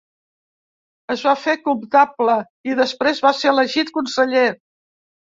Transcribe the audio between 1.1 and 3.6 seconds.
Es va fer comptable i després va ser